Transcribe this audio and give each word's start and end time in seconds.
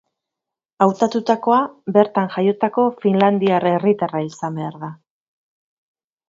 Hautatutakoa 0.85 1.59
bertan 1.97 2.31
jaiotako 2.37 2.87
finlandiar 3.05 3.69
herritarra 3.73 4.23
izan 4.31 4.59
behar 4.63 4.81
da. 4.87 4.91